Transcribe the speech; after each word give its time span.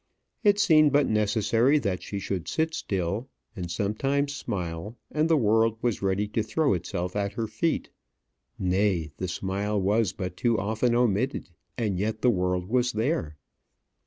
It 0.43 0.57
seemed 0.59 0.91
but 0.91 1.07
necessary 1.07 1.77
that 1.77 2.01
she 2.01 2.17
should 2.17 2.47
sit 2.47 2.73
still, 2.73 3.29
and 3.55 3.69
sometimes 3.69 4.35
smile, 4.35 4.97
and 5.11 5.29
the 5.29 5.37
world 5.37 5.77
was 5.83 6.01
ready 6.01 6.27
to 6.29 6.41
throw 6.41 6.73
itself 6.73 7.15
at 7.15 7.33
her 7.33 7.45
feet. 7.45 7.91
Nay, 8.57 9.11
the 9.17 9.27
smile 9.27 9.79
was 9.79 10.11
but 10.11 10.35
too 10.35 10.57
often 10.57 10.95
omitted, 10.95 11.51
and 11.77 11.99
yet 11.99 12.23
the 12.23 12.31
world 12.31 12.67
was 12.67 12.93
there. 12.93 13.37